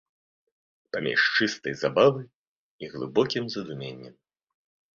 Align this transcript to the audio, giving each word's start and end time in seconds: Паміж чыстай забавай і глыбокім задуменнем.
Паміж 0.95 1.21
чыстай 1.35 1.73
забавай 1.83 2.27
і 2.87 2.91
глыбокім 2.97 3.43
задуменнем. 3.57 4.15